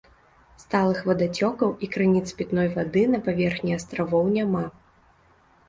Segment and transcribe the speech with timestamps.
[0.61, 4.67] Сталых вадацёкаў і крыніц пітной вады на паверхні астравоў няма.